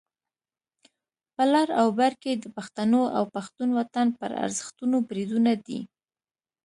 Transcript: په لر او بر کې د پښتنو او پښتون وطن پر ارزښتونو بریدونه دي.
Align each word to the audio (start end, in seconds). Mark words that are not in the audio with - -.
په 1.35 1.43
لر 1.53 1.67
او 1.81 1.87
بر 1.99 2.13
کې 2.21 2.31
د 2.43 2.45
پښتنو 2.55 3.01
او 3.17 3.23
پښتون 3.35 3.69
وطن 3.79 4.07
پر 4.19 4.31
ارزښتونو 4.45 4.97
بریدونه 5.07 5.51
دي. 5.65 5.79